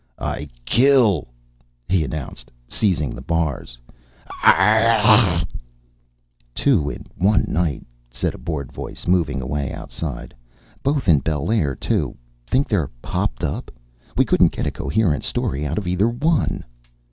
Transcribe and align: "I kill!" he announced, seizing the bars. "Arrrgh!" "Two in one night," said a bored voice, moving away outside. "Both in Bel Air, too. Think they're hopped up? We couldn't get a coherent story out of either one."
"I 0.17 0.47
kill!" 0.65 1.27
he 1.87 2.03
announced, 2.03 2.49
seizing 2.67 3.11
the 3.13 3.21
bars. 3.21 3.77
"Arrrgh!" 4.43 5.45
"Two 6.55 6.89
in 6.89 7.05
one 7.17 7.45
night," 7.47 7.85
said 8.09 8.33
a 8.33 8.39
bored 8.39 8.71
voice, 8.71 9.05
moving 9.05 9.43
away 9.43 9.71
outside. 9.71 10.33
"Both 10.81 11.07
in 11.07 11.19
Bel 11.19 11.51
Air, 11.51 11.75
too. 11.75 12.17
Think 12.47 12.67
they're 12.67 12.89
hopped 13.03 13.43
up? 13.43 13.69
We 14.17 14.25
couldn't 14.25 14.53
get 14.53 14.65
a 14.65 14.71
coherent 14.71 15.23
story 15.23 15.67
out 15.67 15.77
of 15.77 15.85
either 15.85 16.09
one." 16.09 16.65